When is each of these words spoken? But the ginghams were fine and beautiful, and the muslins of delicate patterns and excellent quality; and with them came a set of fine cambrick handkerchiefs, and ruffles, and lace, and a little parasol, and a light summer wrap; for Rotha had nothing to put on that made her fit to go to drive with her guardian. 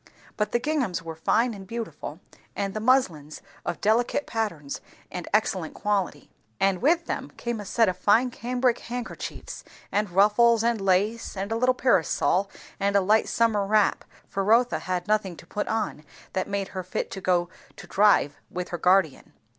But 0.35 0.51
the 0.51 0.59
ginghams 0.59 1.03
were 1.03 1.15
fine 1.15 1.53
and 1.53 1.67
beautiful, 1.67 2.21
and 2.55 2.73
the 2.73 2.79
muslins 2.79 3.39
of 3.63 3.79
delicate 3.81 4.25
patterns 4.25 4.81
and 5.11 5.27
excellent 5.31 5.75
quality; 5.75 6.31
and 6.59 6.81
with 6.81 7.05
them 7.05 7.29
came 7.37 7.59
a 7.59 7.65
set 7.65 7.87
of 7.87 7.97
fine 7.99 8.31
cambrick 8.31 8.79
handkerchiefs, 8.79 9.63
and 9.91 10.09
ruffles, 10.09 10.63
and 10.63 10.81
lace, 10.81 11.37
and 11.37 11.51
a 11.51 11.55
little 11.55 11.75
parasol, 11.75 12.49
and 12.79 12.95
a 12.95 12.99
light 13.01 13.29
summer 13.29 13.63
wrap; 13.63 14.03
for 14.27 14.43
Rotha 14.43 14.79
had 14.79 15.07
nothing 15.07 15.37
to 15.37 15.45
put 15.45 15.67
on 15.67 16.03
that 16.33 16.49
made 16.49 16.69
her 16.69 16.81
fit 16.81 17.11
to 17.11 17.21
go 17.21 17.49
to 17.75 17.85
drive 17.85 18.39
with 18.49 18.69
her 18.69 18.79
guardian. 18.79 19.33